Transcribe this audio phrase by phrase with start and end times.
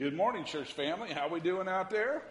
[0.00, 1.12] Good morning, church family.
[1.12, 2.22] How we doing out there?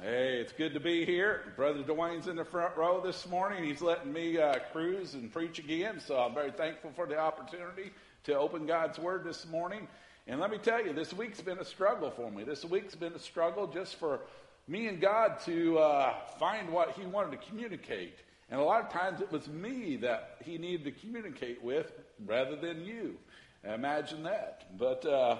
[0.00, 1.52] Hey, it's good to be here.
[1.56, 3.64] Brother Dwayne's in the front row this morning.
[3.64, 7.90] He's letting me uh, cruise and preach again, so I'm very thankful for the opportunity
[8.26, 9.88] to open God's Word this morning.
[10.28, 12.44] And let me tell you, this week's been a struggle for me.
[12.44, 14.20] This week's been a struggle just for
[14.68, 18.14] me and God to uh, find what He wanted to communicate.
[18.48, 21.90] And a lot of times it was me that He needed to communicate with
[22.24, 23.16] rather than you.
[23.64, 24.78] Imagine that.
[24.78, 25.38] But uh,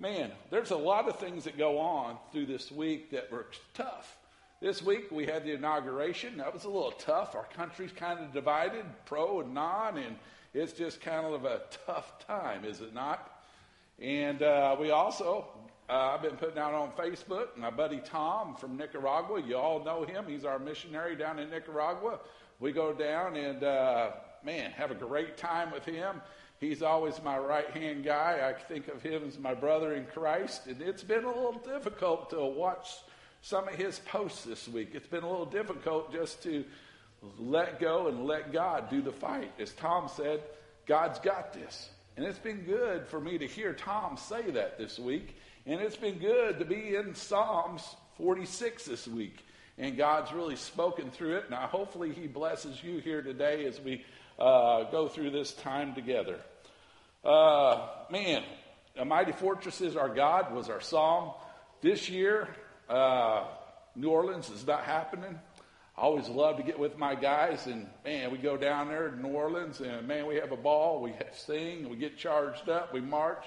[0.00, 4.16] man, there's a lot of things that go on through this week that were tough.
[4.60, 6.36] This week we had the inauguration.
[6.38, 7.34] That was a little tough.
[7.34, 10.16] Our country's kind of divided, pro and non, and
[10.54, 13.42] it's just kind of a tough time, is it not?
[14.00, 15.46] And uh, we also,
[15.88, 19.42] uh, I've been putting out on Facebook, my buddy Tom from Nicaragua.
[19.42, 20.24] You all know him.
[20.28, 22.20] He's our missionary down in Nicaragua.
[22.60, 24.10] We go down and, uh,
[24.44, 26.20] man, have a great time with him.
[26.60, 28.40] He's always my right hand guy.
[28.48, 30.66] I think of him as my brother in Christ.
[30.66, 32.88] And it's been a little difficult to watch
[33.42, 34.90] some of his posts this week.
[34.94, 36.64] It's been a little difficult just to
[37.38, 39.52] let go and let God do the fight.
[39.60, 40.42] As Tom said,
[40.86, 41.90] God's got this.
[42.16, 45.36] And it's been good for me to hear Tom say that this week.
[45.64, 49.44] And it's been good to be in Psalms 46 this week.
[49.78, 51.50] And God's really spoken through it.
[51.50, 54.04] Now, hopefully, He blesses you here today as we
[54.38, 56.38] uh, go through this time together.
[57.24, 58.44] Uh, man,
[58.96, 61.32] a mighty fortress is our God was our psalm.
[61.80, 62.48] This year,
[62.88, 63.44] uh,
[63.96, 65.38] New Orleans is not happening.
[65.96, 69.20] I always love to get with my guys, and man, we go down there to
[69.20, 71.02] New Orleans, and man, we have a ball.
[71.02, 73.44] We sing, we get charged up, we march.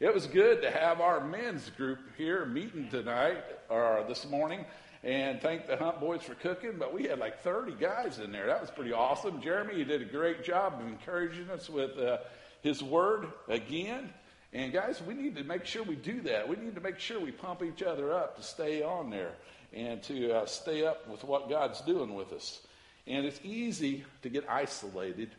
[0.00, 4.64] It was good to have our men's group here meeting tonight or this morning
[5.04, 6.76] and thank the Hunt Boys for cooking.
[6.78, 8.46] But we had like 30 guys in there.
[8.46, 9.42] That was pretty awesome.
[9.42, 12.18] Jeremy, you did a great job of encouraging us with uh,
[12.62, 14.12] his word again.
[14.54, 16.48] And guys, we need to make sure we do that.
[16.48, 19.32] We need to make sure we pump each other up to stay on there
[19.74, 22.62] and to uh, stay up with what God's doing with us.
[23.06, 25.30] And it's easy to get isolated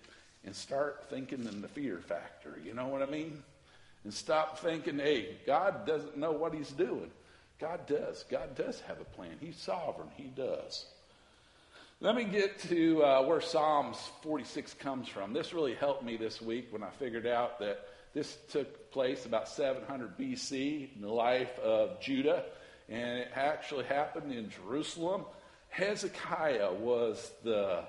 [0.44, 2.60] and start thinking in the fear factor.
[2.64, 3.42] You know what I mean?
[4.04, 7.10] And stop thinking, hey, God doesn't know what he's doing.
[7.60, 8.26] God does.
[8.30, 9.32] God does have a plan.
[9.40, 10.10] He's sovereign.
[10.18, 10.86] He does.
[12.02, 15.32] Let me get to uh, where Psalms 46 comes from.
[15.32, 19.48] This really helped me this week when I figured out that this took place about
[19.48, 22.44] 700 BC in the life of Judah,
[22.90, 25.24] and it actually happened in Jerusalem.
[25.70, 27.84] Hezekiah was the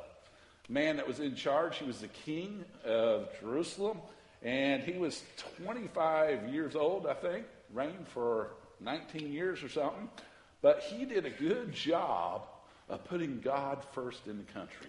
[0.69, 1.79] man that was in charge.
[1.79, 3.99] He was the king of Jerusalem,
[4.43, 5.21] and he was
[5.63, 8.51] 25 years old, I think, reigned for
[8.81, 10.09] 19 years or something.
[10.63, 12.43] But he did a good job
[12.89, 14.89] of putting God first in the country.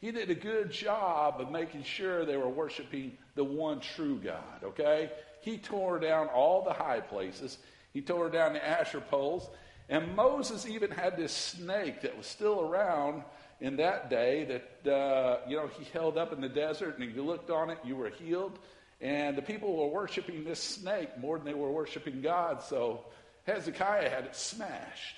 [0.00, 4.62] He did a good job of making sure they were worshiping the one true God,
[4.62, 5.10] okay?
[5.40, 7.58] He tore down all the high places.
[7.92, 9.48] He tore down the Asherah poles.
[9.88, 13.22] And Moses even had this snake that was still around
[13.60, 14.44] in that day
[14.84, 17.70] that, uh, you know, he held up in the desert, and if you looked on
[17.70, 18.58] it, you were healed.
[19.00, 22.62] And the people were worshiping this snake more than they were worshiping God.
[22.62, 23.04] So
[23.46, 25.16] Hezekiah had it smashed.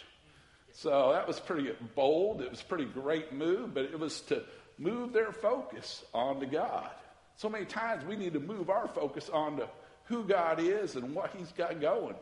[0.72, 2.40] So that was pretty bold.
[2.40, 4.44] It was pretty great move, but it was to
[4.78, 6.90] move their focus onto God.
[7.36, 9.64] So many times we need to move our focus onto
[10.04, 12.14] who God is and what He's got going.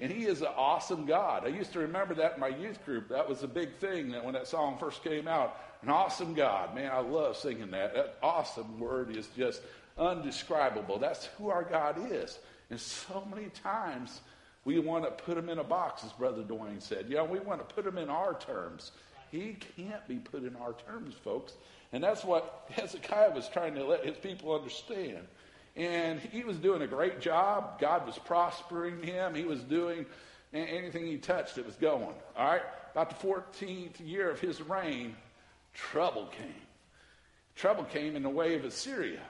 [0.00, 1.44] And He is an awesome God.
[1.44, 3.08] I used to remember that in my youth group.
[3.08, 5.60] That was a big thing that when that song first came out.
[5.82, 6.74] An awesome God.
[6.74, 7.94] Man, I love singing that.
[7.94, 9.60] That awesome word is just
[9.98, 10.98] undescribable.
[10.98, 12.38] That's who our God is.
[12.70, 14.20] And so many times
[14.64, 17.06] we want to put him in a box, as Brother Dwayne said.
[17.08, 18.92] You know, we want to put him in our terms.
[19.30, 21.52] He can't be put in our terms, folks.
[21.92, 25.26] And that's what Hezekiah was trying to let his people understand.
[25.76, 27.80] And he was doing a great job.
[27.80, 29.34] God was prospering him.
[29.34, 30.06] He was doing
[30.52, 32.14] anything he touched, it was going.
[32.36, 32.62] All right?
[32.92, 35.16] About the 14th year of his reign,
[35.74, 36.54] trouble came.
[37.56, 39.20] Trouble came in the way of Assyria.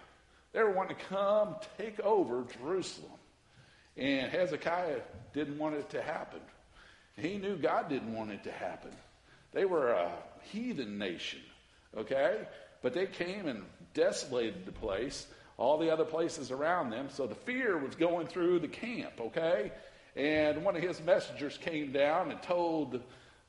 [0.52, 3.10] They were wanting to come take over Jerusalem.
[3.96, 5.00] And Hezekiah
[5.32, 6.40] didn't want it to happen.
[7.16, 8.90] He knew God didn't want it to happen.
[9.52, 10.10] They were a
[10.42, 11.40] heathen nation,
[11.96, 12.40] okay?
[12.82, 13.62] But they came and
[13.94, 17.08] desolated the place, all the other places around them.
[17.08, 19.70] So the fear was going through the camp, okay?
[20.16, 23.00] And one of his messengers came down and told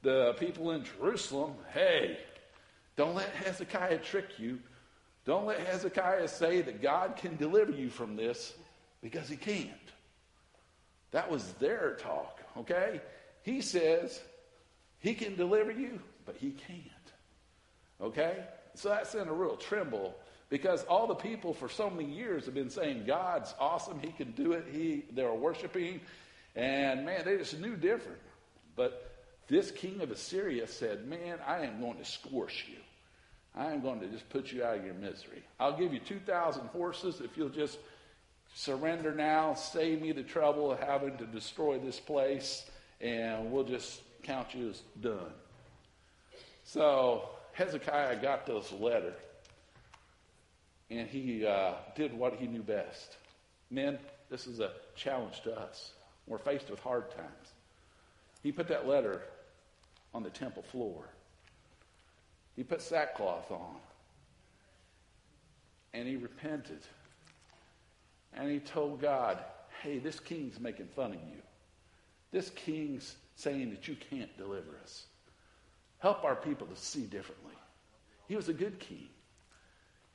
[0.03, 2.19] the people in Jerusalem, hey,
[2.95, 4.59] don't let Hezekiah trick you.
[5.25, 8.53] Don't let Hezekiah say that God can deliver you from this
[9.01, 9.71] because he can't.
[11.15, 12.99] That was their talk, okay?
[13.41, 14.21] He says
[14.99, 16.81] he can deliver you, but he can't.
[18.01, 18.43] Okay?
[18.73, 20.13] So that's in a real tremble
[20.49, 24.33] because all the people for so many years have been saying God's awesome, he can
[24.33, 24.65] do it.
[24.69, 26.01] He they are worshiping
[26.53, 28.19] And man, they just knew different.
[28.75, 29.09] But
[29.47, 32.79] this king of Assyria said, Man, I am going to scorch you.
[33.55, 35.45] I am going to just put you out of your misery.
[35.61, 37.79] I'll give you 2,000 horses if you'll just
[38.55, 42.65] surrender now, save me the trouble of having to destroy this place,
[43.01, 45.33] and we'll just count you as done.
[46.63, 49.13] So Hezekiah got this letter,
[50.89, 53.17] and he uh, did what he knew best.
[53.69, 53.99] Men,
[54.29, 55.91] this is a challenge to us.
[56.25, 57.53] We're faced with hard times.
[58.41, 59.21] He put that letter
[60.13, 61.09] on the temple floor.
[62.55, 63.75] He put sackcloth on.
[65.93, 66.79] And he repented.
[68.35, 69.39] And he told God,
[69.81, 71.41] hey, this king's making fun of you.
[72.31, 75.05] This king's saying that you can't deliver us.
[75.99, 77.55] Help our people to see differently.
[78.27, 79.07] He was a good king.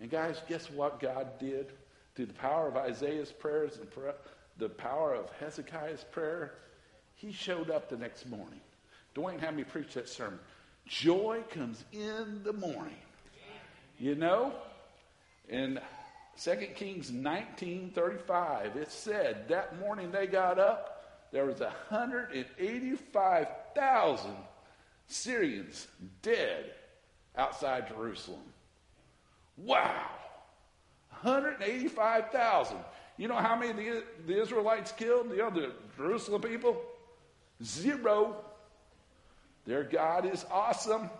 [0.01, 1.73] And guys, guess what God did?
[2.15, 3.89] Through the power of Isaiah's prayers and
[4.59, 6.55] the power of Hezekiah's prayer,
[7.15, 8.61] he showed up the next morning.
[9.15, 10.39] Dwayne had me preach that sermon.
[10.87, 12.97] Joy comes in the morning.
[13.99, 14.53] You know?
[15.49, 15.81] In
[16.43, 24.31] 2 Kings 19:35, it said that morning they got up, there was 185,000
[25.07, 25.87] Syrians
[26.23, 26.73] dead
[27.37, 28.41] outside Jerusalem.
[29.59, 30.07] Wow.
[31.21, 32.79] 185,000.
[33.19, 35.29] You know how many the, the Israelites killed?
[35.29, 36.81] The Jerusalem people?
[37.63, 38.43] Zero.
[39.67, 41.11] Their God is awesome.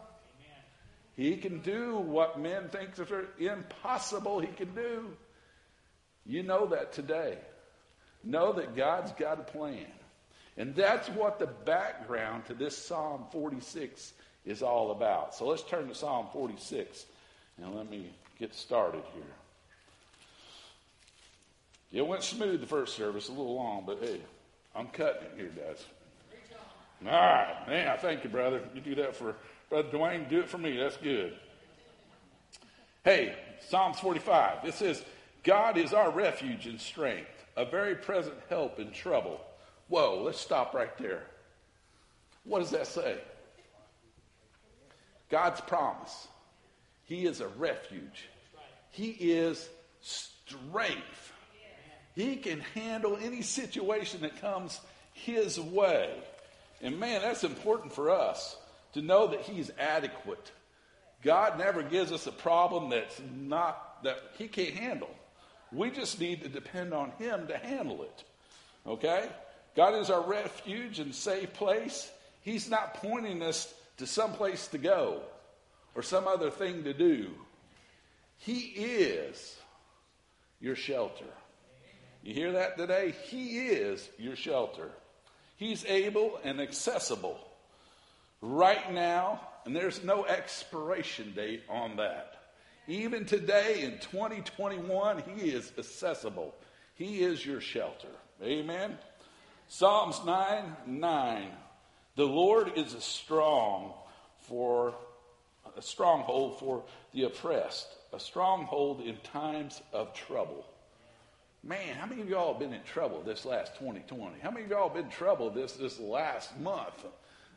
[1.17, 3.09] He can do what men think is
[3.39, 5.11] impossible, He can do.
[6.27, 7.39] You know that today.
[8.23, 9.87] Know that God's got a plan.
[10.57, 14.13] And that's what the background to this Psalm 46
[14.45, 15.35] is all about.
[15.35, 17.07] So let's turn to Psalm 46
[17.63, 19.23] and let me get started here.
[21.93, 24.21] It went smooth the first service, a little long, but hey,
[24.75, 25.85] I'm cutting it here, guys.
[27.05, 28.61] All right, man, thank you, brother.
[28.75, 29.35] You do that for
[29.71, 30.77] Brother Dwayne, do it for me.
[30.77, 31.33] That's good.
[33.05, 33.37] Hey,
[33.69, 34.65] Psalms 45.
[34.65, 35.03] It says,
[35.45, 39.41] God is our refuge and strength, a very present help in trouble.
[39.89, 41.23] Whoa, let's stop right there.
[42.45, 43.19] What does that say?
[45.31, 46.27] God's promise.
[47.05, 48.29] He is a refuge.
[48.91, 49.69] He is
[50.01, 51.33] strength.
[52.17, 54.81] He can handle any situation that comes
[55.13, 56.13] his way.
[56.83, 58.57] And man, that's important for us
[58.95, 60.51] to know that he's adequate.
[61.23, 65.11] God never gives us a problem that's not that he can't handle.
[65.73, 68.25] We just need to depend on him to handle it.
[68.87, 69.29] Okay?
[69.77, 72.11] God is our refuge and safe place.
[72.43, 75.23] He's not pointing us to some place to go
[75.95, 77.29] or some other thing to do.
[78.39, 79.57] He is
[80.61, 81.27] your shelter.
[82.23, 83.15] You hear that today?
[83.27, 84.91] He is your shelter.
[85.57, 87.39] He's able and accessible
[88.41, 92.35] right now, and there's no expiration date on that.
[92.89, 96.55] Even today in 2021, He is accessible.
[96.95, 98.09] He is your shelter.
[98.43, 98.99] Amen.
[99.69, 101.51] Psalms 9 9.
[102.17, 103.93] The Lord is a strong
[104.49, 104.95] for
[105.77, 106.83] a stronghold for
[107.15, 110.67] the oppressed, a stronghold in times of trouble.
[111.63, 114.41] Man, how many of y'all been in trouble this last 2020?
[114.41, 117.05] How many of y'all been in trouble this, this last month?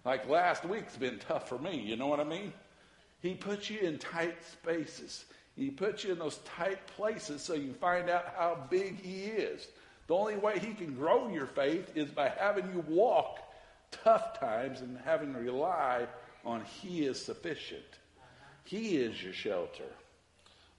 [0.05, 2.53] Like last week's been tough for me, you know what I mean?
[3.22, 5.25] He puts you in tight spaces.
[5.55, 9.67] He puts you in those tight places so you find out how big he is.
[10.07, 13.39] The only way he can grow your faith is by having you walk
[13.91, 16.07] tough times and having to rely
[16.43, 17.83] on he is sufficient.
[18.65, 19.83] He is your shelter.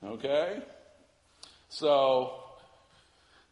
[0.05, 0.63] Okay?
[1.71, 2.35] So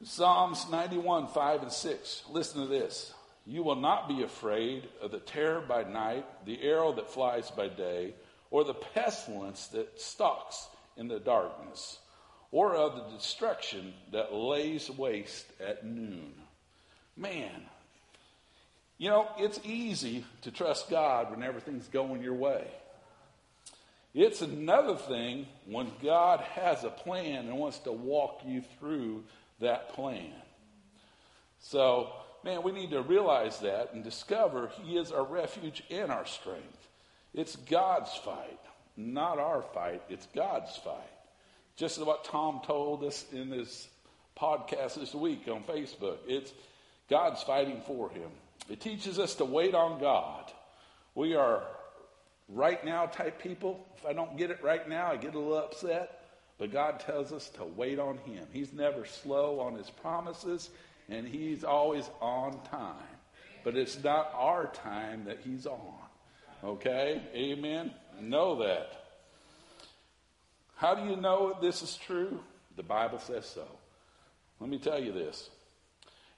[0.05, 2.23] Psalms 91, 5 and 6.
[2.31, 3.15] Listen to this.
[3.45, 7.69] You will not be afraid of the terror by night, the arrow that flies by
[7.69, 8.15] day,
[8.51, 11.99] or the pestilence that stalks in the darkness,
[12.51, 16.33] or of the destruction that lays waste at noon.
[17.17, 17.63] Man,
[18.99, 22.67] you know, it's easy to trust God when everything's going your way.
[24.15, 29.25] It's another thing when God has a plan and wants to walk you through
[29.61, 30.33] that plan.
[31.61, 32.13] So,
[32.45, 36.89] man, we need to realize that and discover He is our refuge and our strength.
[37.35, 38.61] It's God's fight,
[38.97, 40.03] not our fight.
[40.09, 40.97] It's God's fight.
[41.77, 43.89] Just as what Tom told us in his
[44.39, 46.19] podcast this week on Facebook.
[46.27, 46.53] It's
[47.09, 48.31] God's fighting for him.
[48.69, 50.53] It teaches us to wait on God.
[51.15, 51.63] We are
[52.49, 53.87] right now type people.
[53.97, 56.23] If I don't get it right now, I get a little upset.
[56.59, 58.47] But God tells us to wait on Him.
[58.53, 60.71] He's never slow on His promises,
[61.09, 62.97] and He's always on time.
[63.65, 65.95] but it's not our time that He's on.
[66.65, 67.23] Okay?
[67.35, 67.93] Amen?
[68.21, 69.03] Know that.
[70.77, 72.41] How do you know this is true?
[72.77, 73.67] The Bible says so.
[74.59, 75.49] Let me tell you this.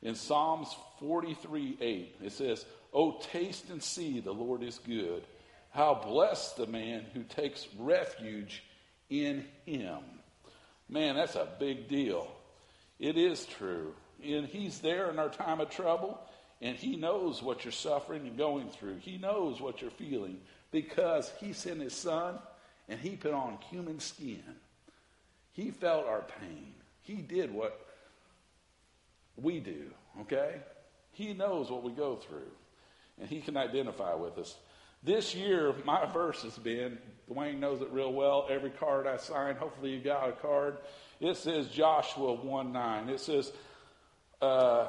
[0.03, 0.69] In Psalms
[1.01, 5.25] 43 8, it says, Oh, taste and see the Lord is good.
[5.71, 8.63] How blessed the man who takes refuge
[9.11, 9.99] in him.
[10.89, 12.31] Man, that's a big deal.
[13.01, 13.95] It is true.
[14.23, 16.21] And he's there in our time of trouble,
[16.61, 18.99] and he knows what you're suffering and going through.
[18.99, 20.41] He knows what you're feeling
[20.71, 22.39] because he sent his son
[22.89, 24.43] and he put on human skin.
[25.53, 26.75] He felt our pain.
[27.03, 27.87] He did what
[29.37, 29.91] we do,
[30.23, 30.57] okay?
[31.13, 32.51] He knows what we go through,
[33.21, 34.57] and he can identify with us.
[35.03, 36.99] This year, my verse has been,
[37.31, 38.47] Dwayne knows it real well.
[38.51, 40.79] Every card I sign, hopefully you got a card.
[41.21, 43.09] It says Joshua 1 9.
[43.11, 43.53] It says,
[44.45, 44.89] uh,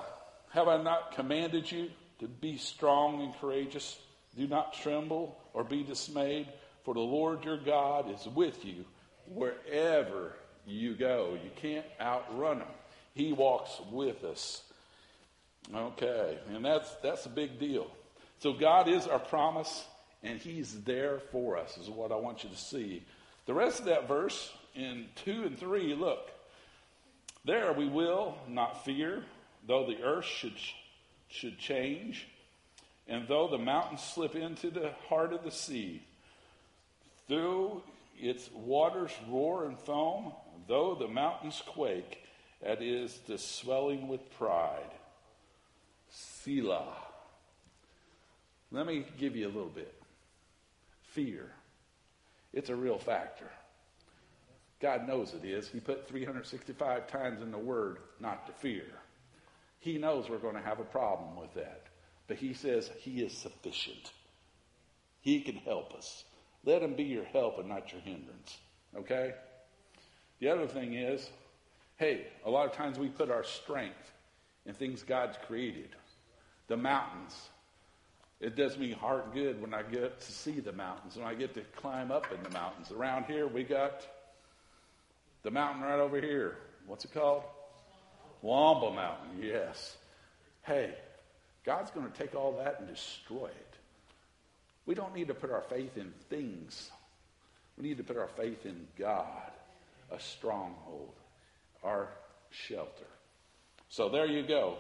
[0.52, 3.98] Have I not commanded you to be strong and courageous?
[4.38, 6.48] Do not tremble or be dismayed,
[6.84, 8.86] for the Lord your God is with you
[9.28, 10.34] wherever
[10.68, 11.38] you go.
[11.42, 12.68] You can't outrun him.
[13.14, 14.62] He walks with us.
[15.74, 17.90] Okay, and that's that's a big deal.
[18.40, 19.86] So God is our promise,
[20.22, 21.78] and He's there for us.
[21.78, 23.04] Is what I want you to see.
[23.48, 25.96] The rest of that verse in two and three.
[25.96, 26.30] Look,
[27.46, 29.24] there we will not fear,
[29.68, 30.56] though the earth should
[31.28, 32.28] should change,
[33.08, 36.02] and though the mountains slip into the heart of the sea,
[37.28, 37.84] though
[38.18, 40.32] its waters roar and foam,
[40.68, 42.20] though the mountains quake,
[42.62, 44.92] that is the swelling with pride.
[46.10, 46.96] Selah.
[48.72, 49.94] Let me give you a little bit.
[51.02, 51.50] Fear.
[52.54, 53.50] It's a real factor.
[54.80, 55.68] God knows it is.
[55.68, 58.86] He put 365 times in the word not to fear.
[59.80, 61.84] He knows we're going to have a problem with that.
[62.28, 64.12] But he says he is sufficient.
[65.22, 66.24] He can help us.
[66.64, 68.58] Let him be your help and not your hindrance.
[68.96, 69.34] Okay?
[70.40, 71.30] The other thing is,
[71.98, 74.12] hey, a lot of times we put our strength
[74.66, 75.90] in things God's created.
[76.68, 77.50] The mountains.
[78.40, 81.54] It does me heart good when I get to see the mountains, when I get
[81.54, 82.92] to climb up in the mountains.
[82.92, 84.06] Around here, we got
[85.44, 86.58] the mountain right over here.
[86.86, 87.44] What's it called?
[88.46, 89.98] Wamba Mountain, yes.
[90.62, 90.94] Hey,
[91.66, 93.74] God's going to take all that and destroy it.
[94.86, 96.92] We don't need to put our faith in things.
[97.76, 99.52] We need to put our faith in God,
[100.12, 101.14] a stronghold,
[101.84, 102.10] our
[102.52, 103.08] shelter.
[103.90, 104.78] So there you go.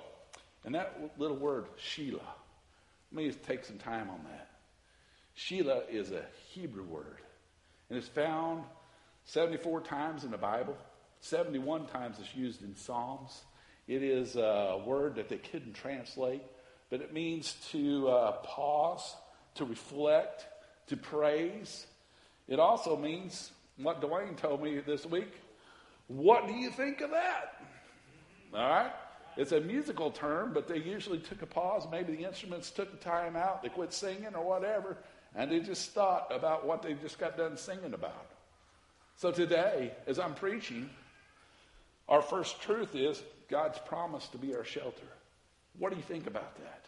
[0.63, 2.19] And that little word, Selah,
[3.11, 4.47] let me take some time on that.
[5.35, 7.17] Selah is a Hebrew word,
[7.89, 8.63] and it's found
[9.25, 10.77] 74 times in the Bible.
[11.21, 13.41] 71 times it's used in Psalms.
[13.87, 16.41] It is a word that they couldn't translate,
[16.89, 19.15] but it means to uh, pause,
[19.55, 20.47] to reflect,
[20.87, 21.85] to praise.
[22.47, 25.31] It also means what Dwayne told me this week.
[26.07, 27.61] What do you think of that?
[28.53, 28.91] All right?
[29.37, 31.85] It's a musical term, but they usually took a pause.
[31.91, 34.97] Maybe the instruments took a time out, they quit singing or whatever,
[35.35, 38.27] and they just thought about what they just got done singing about.
[39.17, 40.89] So today, as I'm preaching,
[42.07, 45.07] our first truth is God's promise to be our shelter.
[45.77, 46.85] What do you think about that?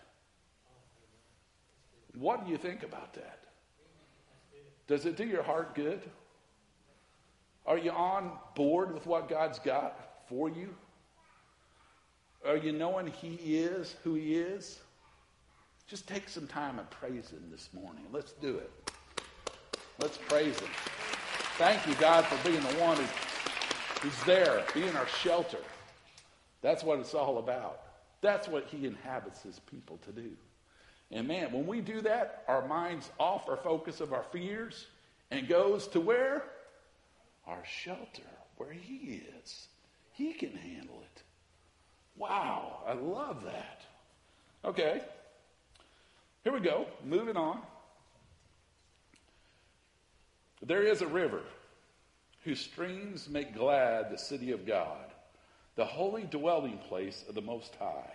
[2.17, 3.39] What do you think about that?
[4.87, 6.01] Does it do your heart good?
[7.65, 10.73] Are you on board with what God's got for you?
[12.45, 14.79] Are you knowing He is who He is?
[15.85, 18.05] Just take some time and praise Him this morning.
[18.11, 18.71] Let's do it.
[19.99, 20.69] Let's praise Him.
[21.57, 22.97] Thank you, God, for being the one
[24.01, 25.59] who's there, being our shelter.
[26.61, 27.81] That's what it's all about.
[28.21, 30.31] That's what He inhabits His people to do.
[31.11, 34.87] And man, when we do that, our mind's off our focus of our fears
[35.31, 36.43] and goes to where?
[37.45, 38.23] Our shelter,
[38.57, 39.67] where He is.
[40.11, 41.23] He can handle it.
[42.17, 43.81] Wow, I love that.
[44.65, 45.01] Okay,
[46.43, 46.87] here we go.
[47.05, 47.59] Moving on.
[50.61, 51.43] There is a river
[52.43, 55.06] whose streams make glad the city of God,
[55.77, 58.11] the holy dwelling place of the Most High.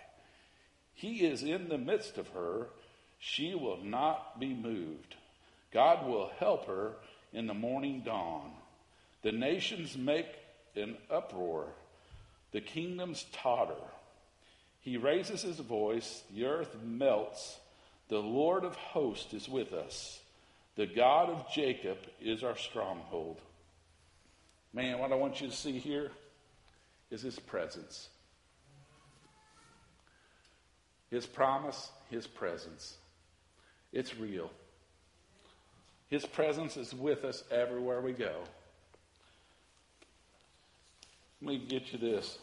[0.93, 2.67] He is in the midst of her
[3.19, 5.15] she will not be moved.
[5.71, 6.91] God will help her
[7.31, 8.51] in the morning dawn.
[9.23, 10.27] The nations make
[10.75, 11.67] an uproar,
[12.51, 13.73] the kingdoms totter.
[14.81, 17.57] He raises his voice, the earth melts.
[18.09, 20.19] The Lord of hosts is with us.
[20.75, 23.39] The God of Jacob is our stronghold.
[24.73, 26.11] Man, what I want you to see here
[27.13, 28.09] is his presence.
[31.13, 32.97] His promise, His presence.
[33.91, 34.49] It's real.
[36.07, 38.33] His presence is with us everywhere we go.
[41.39, 42.39] Let me get you this.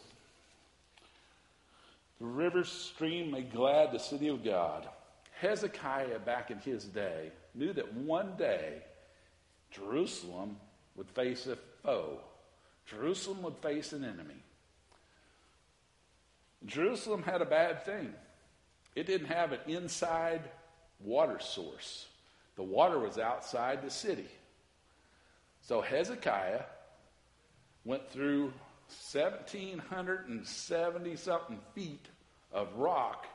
[2.21, 4.87] The river stream made glad the city of God.
[5.33, 8.83] Hezekiah, back in his day, knew that one day
[9.71, 10.55] Jerusalem
[10.95, 12.19] would face a foe.
[12.85, 14.40] Jerusalem would face an enemy.
[16.65, 18.13] Jerusalem had a bad thing.
[18.95, 20.41] It didn't have an inside
[20.99, 22.07] water source.
[22.55, 24.27] The water was outside the city.
[25.61, 26.61] So Hezekiah
[27.85, 28.53] went through
[29.11, 32.05] 1,770 something feet
[32.51, 33.25] of rock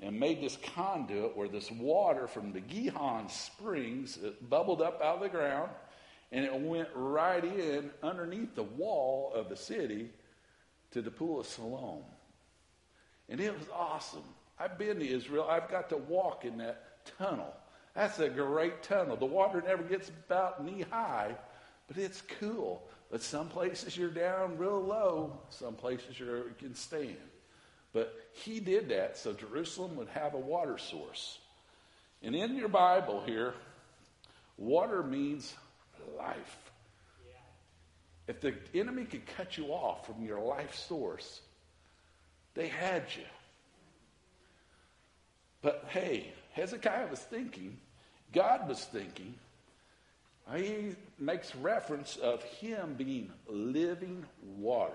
[0.00, 5.22] and made this conduit where this water from the Gihon springs bubbled up out of
[5.22, 5.70] the ground
[6.32, 10.10] and it went right in underneath the wall of the city
[10.92, 12.04] to the pool of Siloam.
[13.30, 14.24] And it was awesome.
[14.58, 15.46] I've been to Israel.
[15.48, 17.54] I've got to walk in that tunnel.
[17.94, 19.16] That's a great tunnel.
[19.16, 21.34] The water never gets about knee high,
[21.88, 22.82] but it's cool.
[23.10, 27.16] But some places you're down real low, some places you can stand.
[27.92, 31.38] But he did that so Jerusalem would have a water source.
[32.22, 33.54] And in your Bible here,
[34.56, 35.54] water means
[36.16, 36.56] life.
[38.28, 41.40] If the enemy could cut you off from your life source,
[42.54, 43.24] they had you.
[45.62, 47.78] But hey, Hezekiah was thinking,
[48.32, 49.34] God was thinking,
[50.48, 54.24] uh, he makes reference of him being living
[54.58, 54.94] water,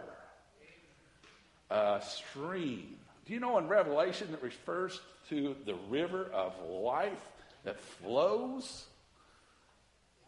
[1.70, 2.96] a stream.
[3.26, 7.32] Do you know in Revelation it refers to the river of life
[7.64, 8.86] that flows?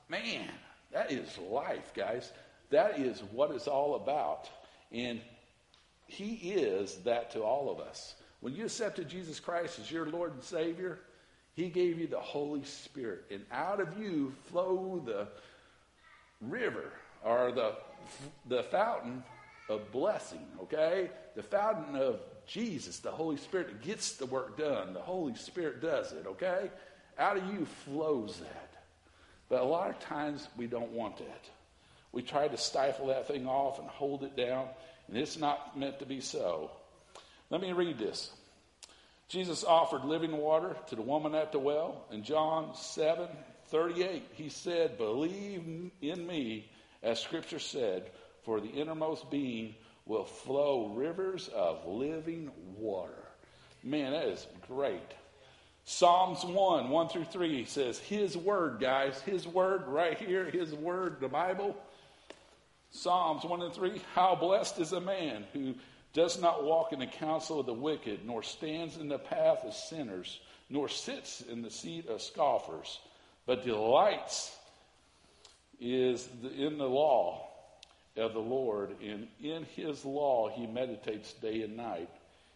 [0.09, 0.47] Man,
[0.91, 2.31] that is life, guys.
[2.69, 4.49] That is what it's all about.
[4.91, 5.21] And
[6.07, 8.15] he is that to all of us.
[8.39, 10.99] When you accepted Jesus Christ as your Lord and Savior,
[11.53, 13.25] He gave you the Holy Spirit.
[13.29, 15.27] And out of you flow the
[16.41, 17.73] river or the,
[18.47, 19.23] the fountain
[19.69, 21.09] of blessing, okay?
[21.35, 24.93] The fountain of Jesus, the Holy Spirit gets the work done.
[24.93, 26.71] The Holy Spirit does it, okay?
[27.19, 28.69] Out of you flows that.
[29.49, 31.49] But a lot of times we don't want that.
[32.11, 34.67] We try to stifle that thing off and hold it down,
[35.07, 36.71] and it's not meant to be so.
[37.49, 38.31] Let me read this.
[39.29, 42.05] Jesus offered living water to the woman at the well.
[42.11, 43.27] In John 7
[43.69, 46.69] 38, he said, Believe in me,
[47.03, 48.09] as scripture said,
[48.43, 53.27] for the innermost being will flow rivers of living water.
[53.83, 55.13] Man, that is great.
[55.83, 61.17] Psalms 1, 1 through 3 says, His word, guys, His word right here, His word,
[61.19, 61.75] the Bible.
[62.91, 65.75] Psalms 1 and 3, how blessed is a man who
[66.13, 69.73] does not walk in the counsel of the wicked, nor stands in the path of
[69.73, 72.99] sinners, nor sits in the seat of scoffers,
[73.45, 74.55] but delights
[75.79, 77.47] is in the law
[78.15, 82.09] of the Lord, and in his law he meditates day and night.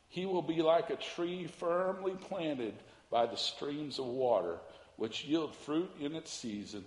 [0.10, 2.74] He will be like a tree firmly planted
[3.12, 4.58] by the streams of water,
[4.98, 6.84] which yield fruit in its season,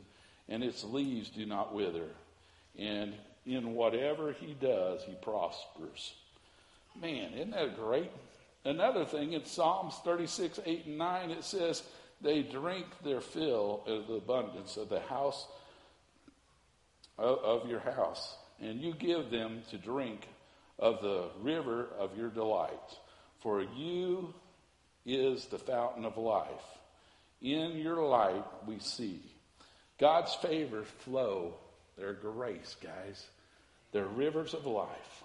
[0.48, 2.08] and its leaves do not wither.
[2.76, 3.14] And
[3.46, 6.14] in whatever he does, he prospers.
[7.00, 8.10] Man, isn't that great?
[8.64, 11.82] Another thing in Psalms 36, 8, and 9, it says,
[12.22, 15.46] They drink their fill of the abundance of the house
[17.18, 20.26] of, your house, and you give them to drink
[20.78, 22.98] of the river of your delight.
[23.40, 24.34] For you
[25.06, 26.48] is the fountain of life.
[27.42, 29.20] In your light we see.
[30.00, 31.54] God's favors flow.
[31.96, 33.26] They're grace, guys.
[33.94, 35.22] They're rivers of life.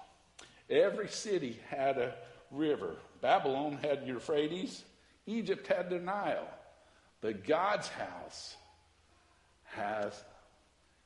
[0.69, 2.13] Every city had a
[2.51, 2.91] river.
[3.19, 4.83] Babylon had Euphrates,
[5.25, 6.47] Egypt had the Nile.
[7.19, 8.55] But God's house
[9.63, 10.23] has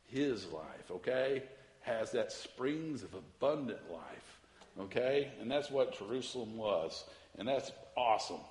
[0.09, 1.43] his life, okay?
[1.79, 4.39] Has that springs of abundant life,
[4.81, 5.31] okay?
[5.39, 7.05] And that's what Jerusalem was.
[7.39, 8.41] And that's awesome.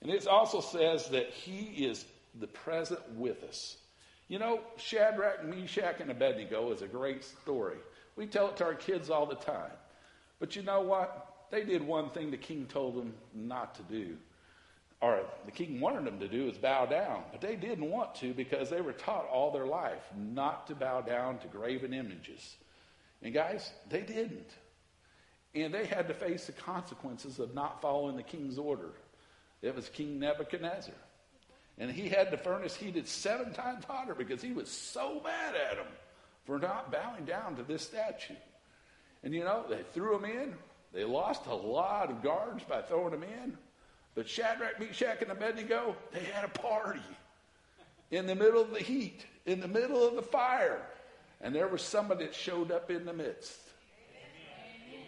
[0.00, 2.06] And it also says that he is
[2.40, 3.76] the present with us.
[4.28, 7.76] You know, Shadrach, Meshach, and Abednego is a great story.
[8.16, 9.72] We tell it to our kids all the time.
[10.38, 11.46] But you know what?
[11.50, 14.16] They did one thing the king told them not to do.
[15.00, 17.24] Or the king wanted them to do is bow down.
[17.30, 21.02] But they didn't want to because they were taught all their life not to bow
[21.02, 22.56] down to graven images.
[23.22, 24.50] And guys, they didn't.
[25.54, 28.90] And they had to face the consequences of not following the king's order.
[29.62, 30.94] It was King Nebuchadnezzar.
[31.78, 35.76] And he had the furnace heated seven times hotter because he was so mad at
[35.76, 35.86] them
[36.46, 38.34] for not bowing down to this statue.
[39.22, 40.54] And you know, they threw him in.
[40.92, 43.58] They lost a lot of guards by throwing him in.
[44.14, 47.00] But Shadrach, Meshach, and Abednego, they had a party
[48.10, 50.82] in the middle of the heat, in the middle of the fire.
[51.40, 53.58] And there was somebody that showed up in the midst.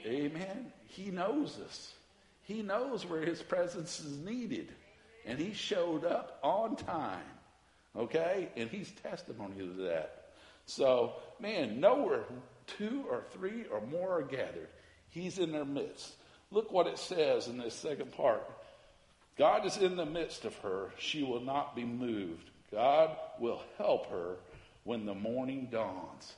[0.05, 0.33] Amen.
[0.33, 0.73] Amen.
[0.87, 1.93] He knows us.
[2.43, 4.73] He knows where his presence is needed.
[5.25, 7.25] And he showed up on time.
[7.97, 8.49] Okay?
[8.57, 10.26] And he's testimony to that.
[10.67, 12.25] So, man, nowhere
[12.67, 14.69] two or three or more are gathered,
[15.09, 16.15] he's in their midst.
[16.51, 18.49] Look what it says in this second part.
[19.39, 20.91] God is in the midst of her.
[20.99, 22.51] She will not be moved.
[22.71, 24.37] God will help her
[24.85, 26.35] when the morning dawns.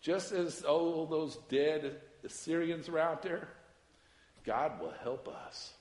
[0.00, 3.48] Just as all those dead Assyrians were out there,
[4.44, 5.72] God will help us.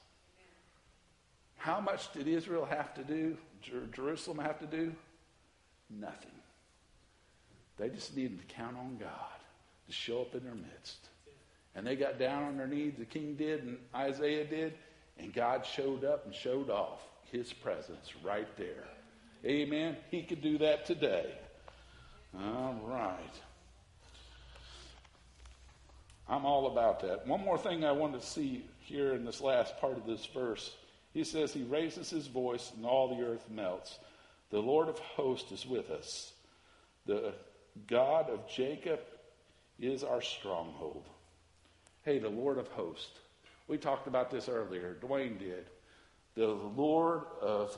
[1.57, 3.37] How much did Israel have to do?
[3.61, 4.93] Jer- Jerusalem have to do?
[5.89, 6.31] Nothing.
[7.81, 9.09] They just needed to count on God
[9.87, 11.09] to show up in their midst.
[11.73, 14.75] And they got down on their knees, the king did, and Isaiah did,
[15.17, 18.83] and God showed up and showed off his presence right there.
[19.43, 19.97] Amen.
[20.11, 21.33] He could do that today.
[22.39, 23.33] All right.
[26.29, 27.25] I'm all about that.
[27.25, 30.75] One more thing I want to see here in this last part of this verse.
[31.15, 33.97] He says, He raises his voice and all the earth melts.
[34.51, 36.31] The Lord of hosts is with us.
[37.07, 37.33] The
[37.87, 38.99] God of Jacob
[39.79, 41.05] is our stronghold.
[42.03, 43.19] Hey, the Lord of hosts.
[43.67, 44.97] We talked about this earlier.
[45.01, 45.69] Dwayne did.
[46.35, 47.77] The Lord of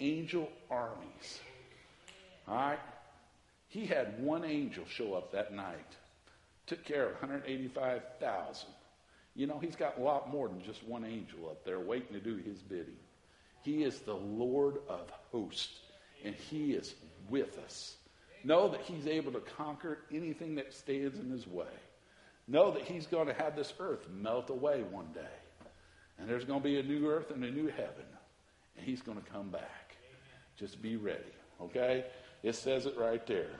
[0.00, 1.40] angel armies.
[2.48, 2.78] All right?
[3.68, 5.96] He had one angel show up that night,
[6.66, 8.68] took care of 185,000.
[9.36, 12.20] You know, he's got a lot more than just one angel up there waiting to
[12.20, 12.96] do his bidding.
[13.62, 15.80] He is the Lord of hosts,
[16.24, 16.94] and he is
[17.28, 17.96] with us.
[18.42, 21.66] Know that he's able to conquer anything that stands in his way.
[22.48, 25.20] Know that he's going to have this earth melt away one day.
[26.18, 28.04] And there's going to be a new earth and a new heaven.
[28.76, 29.96] And he's going to come back.
[30.58, 31.20] Just be ready.
[31.60, 32.04] Okay?
[32.42, 33.50] It says it right there.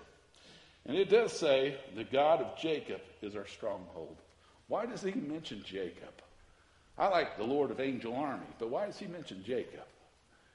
[0.86, 4.16] And it does say the God of Jacob is our stronghold.
[4.68, 6.22] Why does he mention Jacob?
[6.96, 9.86] I like the Lord of angel army, but why does he mention Jacob?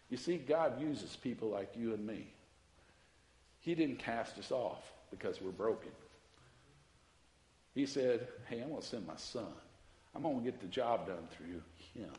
[0.09, 2.27] You see, God uses people like you and me.
[3.65, 5.89] He didn't cast us off because we're broken.
[7.73, 9.51] He said, Hey, I'm going to send my son.
[10.13, 11.63] I'm going to get the job done through
[11.95, 12.13] him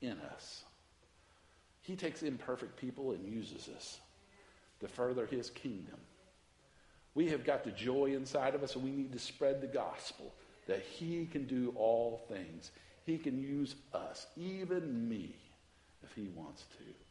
[0.00, 0.62] in us.
[1.82, 3.98] He takes imperfect people and uses us
[4.78, 5.98] to further his kingdom.
[7.16, 10.32] We have got the joy inside of us, and we need to spread the gospel
[10.68, 12.70] that he can do all things.
[13.04, 15.34] He can use us, even me,
[16.04, 17.03] if he wants to.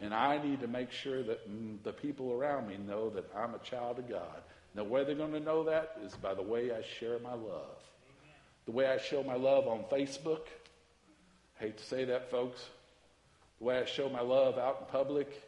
[0.00, 3.54] And I need to make sure that mm, the people around me know that I'm
[3.54, 4.42] a child of God.
[4.74, 7.78] The way they're going to know that is by the way I share my love.
[8.66, 10.46] The way I show my love on Facebook.
[11.60, 12.64] I Hate to say that, folks.
[13.58, 15.42] The way I show my love out in public.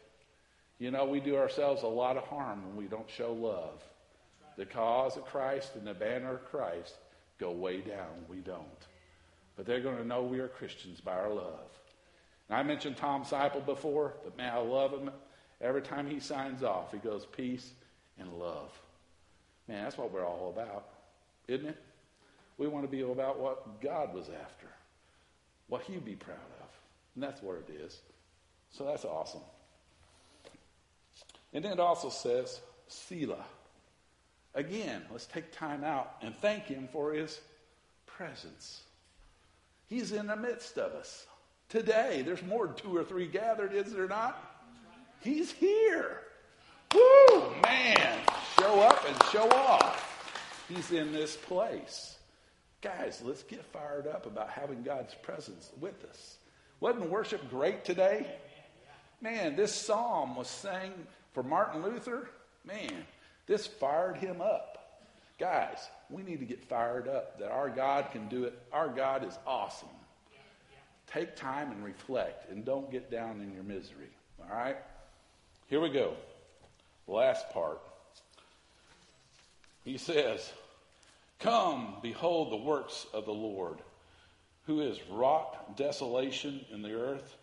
[0.79, 3.83] You know, we do ourselves a lot of harm when we don't show love.
[4.55, 6.95] The cause of Christ and the banner of Christ
[7.39, 8.25] go way down.
[8.29, 8.65] We don't.
[9.55, 11.69] But they're going to know we are Christians by our love.
[12.49, 15.11] And I mentioned Tom Seipel before, but man, I love him.
[15.59, 17.71] Every time he signs off, he goes, peace
[18.19, 18.71] and love.
[19.67, 20.87] Man, that's what we're all about,
[21.47, 21.77] isn't it?
[22.57, 24.67] We want to be about what God was after,
[25.67, 26.67] what he'd be proud of.
[27.15, 27.99] And that's what it is.
[28.71, 29.41] So that's awesome.
[31.53, 33.45] And then it also says, Selah.
[34.55, 37.39] Again, let's take time out and thank him for his
[38.05, 38.81] presence.
[39.87, 41.27] He's in the midst of us
[41.69, 42.23] today.
[42.25, 44.43] There's more than two or three gathered, is there not?
[45.21, 46.21] He's here.
[46.93, 48.19] Woo, man.
[48.59, 50.65] Show up and show off.
[50.69, 52.17] He's in this place.
[52.81, 56.37] Guys, let's get fired up about having God's presence with us.
[56.79, 58.27] Wasn't worship great today?
[59.21, 60.93] Man, this psalm was sang
[61.33, 62.29] for Martin Luther.
[62.65, 63.05] Man,
[63.47, 64.77] this fired him up.
[65.39, 68.59] Guys, we need to get fired up that our God can do it.
[68.71, 69.89] Our God is awesome.
[71.17, 74.11] Take time and reflect and don't get down in your misery.
[74.39, 74.77] All right?
[75.67, 76.13] Here we go.
[77.07, 77.79] Last part.
[79.83, 80.53] He says,
[81.39, 83.79] Come, behold the works of the Lord,
[84.67, 87.35] who has wrought desolation in the earth,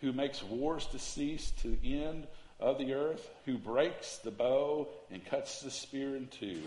[0.00, 2.26] who makes wars to cease to the end
[2.58, 6.62] of the earth, who breaks the bow and cuts the spear in two.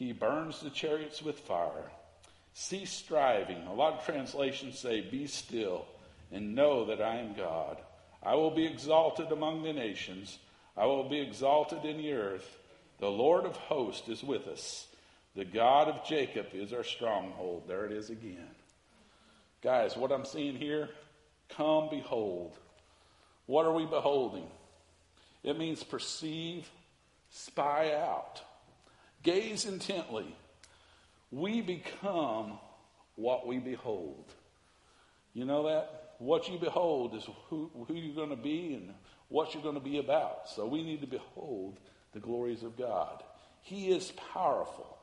[0.00, 1.92] He burns the chariots with fire.
[2.58, 3.66] Cease striving.
[3.66, 5.84] A lot of translations say, Be still
[6.32, 7.76] and know that I am God.
[8.22, 10.38] I will be exalted among the nations,
[10.74, 12.58] I will be exalted in the earth.
[12.98, 14.86] The Lord of hosts is with us.
[15.34, 17.64] The God of Jacob is our stronghold.
[17.68, 18.48] There it is again.
[19.62, 20.88] Guys, what I'm seeing here,
[21.50, 22.56] Come behold.
[23.44, 24.48] What are we beholding?
[25.44, 26.68] It means perceive,
[27.30, 28.40] spy out,
[29.22, 30.34] gaze intently.
[31.30, 32.58] We become
[33.16, 34.32] what we behold.
[35.34, 36.14] You know that?
[36.18, 38.94] What you behold is who, who you're going to be and
[39.28, 40.48] what you're going to be about.
[40.48, 41.78] So we need to behold
[42.12, 43.22] the glories of God.
[43.62, 44.96] He is powerful.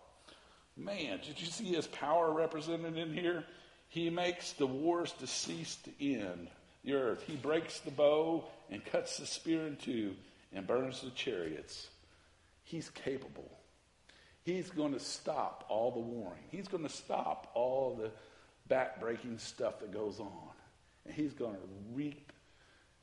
[0.76, 3.44] Man, did you see his power represented in here?
[3.90, 6.48] He makes the wars to cease to end
[6.84, 7.24] the earth.
[7.28, 10.16] He breaks the bow and cuts the spear in two
[10.52, 11.90] and burns the chariots.
[12.64, 13.52] He's capable.
[14.44, 16.44] He's going to stop all the warring.
[16.50, 18.12] He's going to stop all the
[18.74, 20.50] backbreaking stuff that goes on.
[21.06, 21.62] And he's going to
[21.94, 22.32] reap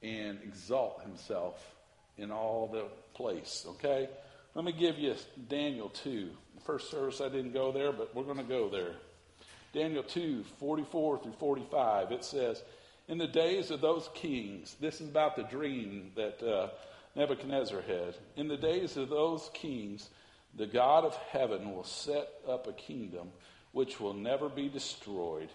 [0.02, 1.74] and exalt himself
[2.18, 4.08] in all the place, okay?
[4.54, 5.14] Let me give you
[5.48, 6.30] Daniel 2.
[6.56, 8.92] The first service I didn't go there, but we're going to go there.
[9.72, 12.62] Daniel 2, 44 through 45, it says,
[13.08, 16.68] In the days of those kings, this is about the dream that uh,
[17.14, 18.16] Nebuchadnezzar had.
[18.36, 20.10] In the days of those kings,
[20.54, 23.28] the God of heaven will set up a kingdom
[23.72, 25.48] which will never be destroyed,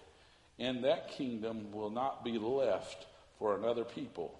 [0.58, 3.06] and that kingdom will not be left
[3.38, 4.38] for another people.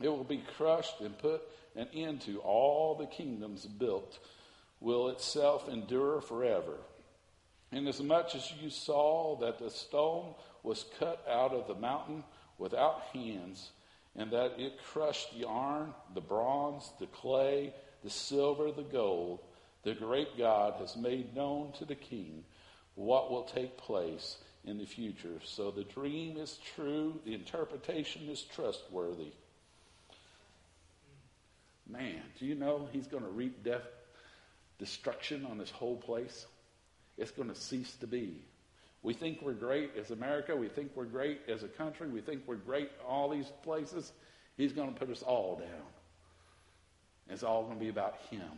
[0.00, 1.42] It will be crushed and put
[1.76, 4.18] an end to all the kingdoms built,
[4.80, 6.78] will itself endure forever.
[7.72, 12.24] Inasmuch as you saw that the stone was cut out of the mountain
[12.58, 13.70] without hands,
[14.16, 19.40] and that it crushed the iron, the bronze, the clay, the silver, the gold,
[19.82, 22.44] the great God has made known to the king
[22.94, 25.40] what will take place in the future.
[25.44, 29.32] So the dream is true, the interpretation is trustworthy.
[31.88, 33.86] Man, do you know he's going to reap death,
[34.78, 36.46] destruction on this whole place?
[37.18, 38.42] It's going to cease to be.
[39.02, 40.54] We think we're great as America.
[40.54, 42.08] We think we're great as a country.
[42.08, 44.12] We think we're great all these places.
[44.56, 45.86] He's going to put us all down.
[47.30, 48.50] It's all going to be about him.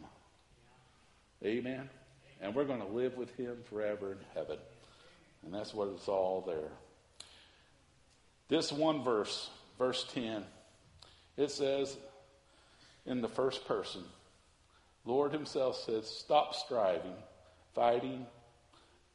[1.45, 1.89] Amen.
[2.41, 4.59] And we're going to live with him forever in heaven.
[5.45, 6.71] And that's what it's all there.
[8.49, 10.45] This one verse, verse 10,
[11.37, 11.97] it says
[13.07, 14.03] in the first person,
[15.05, 17.15] Lord Himself says, Stop striving,
[17.75, 18.27] fighting,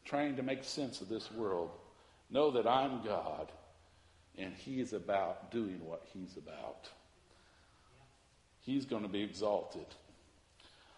[0.05, 1.71] trying to make sense of this world.
[2.29, 3.51] Know that I'm God,
[4.37, 6.89] and He is about doing what He's about.
[8.67, 9.86] He's going to be exalted.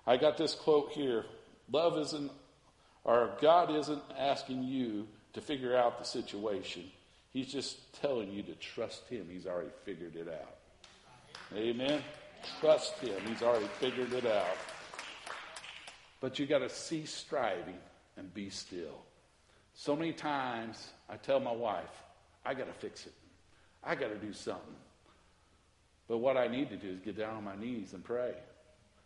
[0.08, 1.24] I got this quote here
[1.72, 2.32] Love isn't,
[3.04, 6.90] or God isn't asking you to figure out the situation.
[7.32, 9.28] He's just telling you to trust Him.
[9.32, 10.56] He's already figured it out.
[11.56, 12.02] Amen.
[12.60, 13.22] Trust Him.
[13.28, 14.58] He's already figured it out.
[16.22, 17.78] But you got to cease striving
[18.18, 19.04] and be still.
[19.76, 22.02] So many times I tell my wife,
[22.44, 23.14] I got to fix it.
[23.84, 24.76] I got to do something.
[26.10, 28.34] But what I need to do is get down on my knees and pray.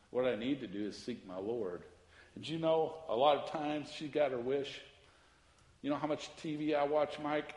[0.10, 1.84] What I need to do is seek my Lord.
[2.36, 4.82] And you know, a lot of times she got her wish.
[5.82, 7.54] You know how much TV I watch, Mike?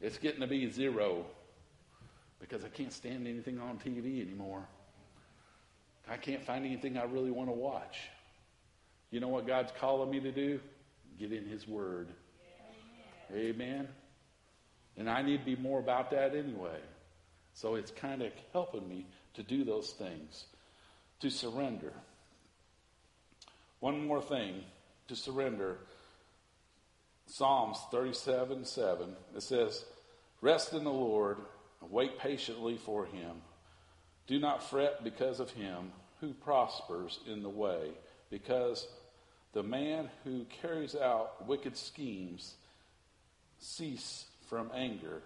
[0.00, 1.26] It's getting to be zero
[2.38, 4.64] because I can't stand anything on TV anymore.
[6.08, 7.98] I can't find anything I really want to watch.
[9.10, 10.60] You know what God's calling me to do?
[11.18, 12.08] Get in His Word.
[13.34, 13.88] Amen.
[14.96, 16.78] And I need to be more about that anyway.
[17.58, 20.44] So it's kind of helping me to do those things,
[21.20, 21.92] to surrender.
[23.80, 24.62] One more thing
[25.08, 25.78] to surrender.
[27.26, 29.16] Psalms 37 7.
[29.36, 29.84] It says,
[30.40, 31.38] Rest in the Lord
[31.80, 33.42] Wait patiently for him.
[34.26, 37.90] Do not fret because of him who prospers in the way,
[38.30, 38.86] because
[39.52, 42.54] the man who carries out wicked schemes
[43.58, 45.22] cease from anger,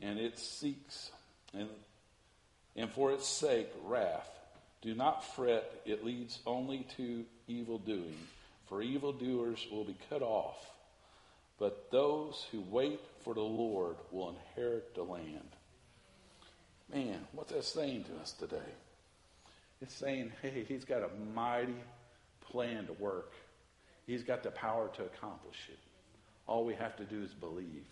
[0.00, 1.10] and it seeks,
[1.54, 1.68] and,
[2.76, 4.28] and for its sake, wrath.
[4.82, 8.16] Do not fret, it leads only to evil doing,
[8.68, 10.58] for evildoers will be cut off.
[11.58, 15.50] But those who wait for the Lord will inherit the land.
[16.92, 18.56] Man, what's that saying to us today?
[19.82, 21.76] It's saying, hey, he's got a mighty
[22.50, 23.32] plan to work.
[24.06, 25.78] He's got the power to accomplish it.
[26.46, 27.86] All we have to do is believe.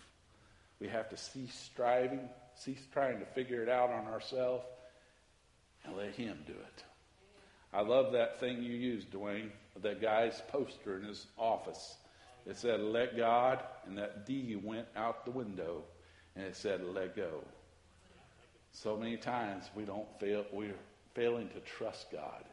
[0.80, 4.64] We have to cease striving, cease trying to figure it out on ourselves,
[5.84, 6.84] and let him do it.
[7.72, 9.50] I love that thing you used, Dwayne,
[9.82, 11.96] that guy's poster in his office.
[12.46, 15.84] It said, let God, and that D went out the window,
[16.34, 17.44] and it said, let go.
[18.72, 20.74] So many times we don't fail, we're
[21.14, 22.44] failing to trust God.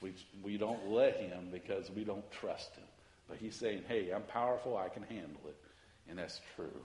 [0.00, 2.84] We, we don't let Him because we don't trust Him.
[3.28, 5.56] But He's saying, hey, I'm powerful, I can handle it.
[6.08, 6.82] And that's true.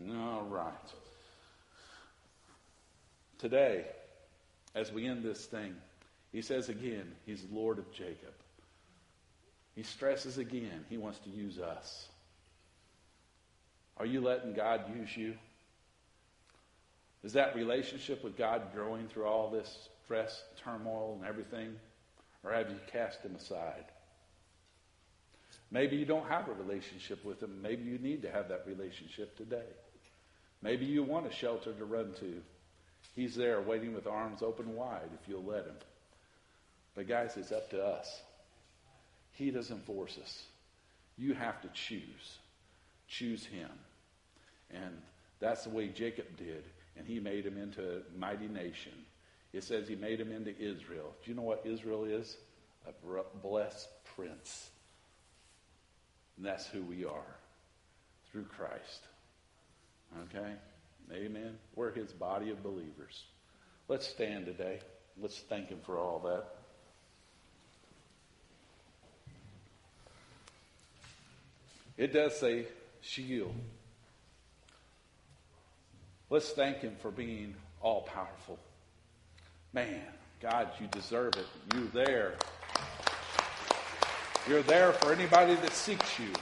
[0.00, 0.72] All right.
[3.38, 3.84] Today,
[4.74, 5.74] as we end this thing,
[6.32, 8.34] he says again, He's Lord of Jacob.
[9.76, 12.08] He stresses again, He wants to use us.
[13.96, 15.34] Are you letting God use you?
[17.22, 21.76] Is that relationship with God growing through all this stress, turmoil, and everything?
[22.42, 23.84] Or have you cast Him aside?
[25.70, 27.62] Maybe you don't have a relationship with Him.
[27.62, 29.62] Maybe you need to have that relationship today.
[30.64, 32.42] Maybe you want a shelter to run to.
[33.14, 35.76] He's there waiting with arms open wide if you'll let Him.
[36.96, 38.20] But, guys, it's up to us.
[39.32, 40.42] He doesn't force us.
[41.16, 42.38] You have to choose.
[43.06, 43.70] Choose Him.
[44.72, 45.00] And
[45.38, 46.64] that's the way Jacob did
[46.96, 48.92] and he made him into a mighty nation.
[49.52, 51.14] It says he made him into Israel.
[51.24, 52.36] Do you know what Israel is?
[52.86, 54.70] A blessed prince.
[56.36, 57.36] And that's who we are
[58.30, 59.02] through Christ.
[60.22, 60.52] Okay?
[61.12, 61.58] Amen.
[61.74, 63.24] We're his body of believers.
[63.88, 64.80] Let's stand today.
[65.20, 66.44] Let's thank him for all that.
[71.96, 72.66] It does say
[73.00, 73.54] shield.
[76.30, 78.58] Let's thank Him for being all powerful.
[79.72, 80.00] Man,
[80.40, 81.46] God, you deserve it.
[81.72, 82.34] You're there.
[84.48, 86.32] You're there for anybody that seeks you.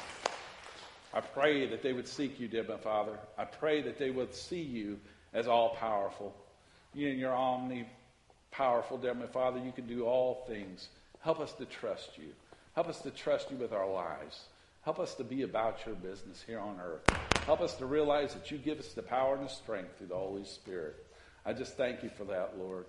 [1.14, 3.18] I pray that they would seek you, dear my Father.
[3.36, 4.98] I pray that they would see you
[5.32, 6.34] as all powerful.
[6.94, 7.86] You and your omni
[8.50, 10.88] powerful, dear Father, you can do all things.
[11.20, 12.28] Help us to trust you.
[12.74, 14.44] Help us to trust you with our lives.
[14.84, 17.02] Help us to be about your business here on earth.
[17.46, 20.14] Help us to realize that you give us the power and the strength through the
[20.14, 21.06] Holy Spirit.
[21.44, 22.86] I just thank you for that, Lord.